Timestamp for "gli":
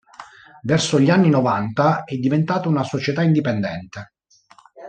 0.99-1.11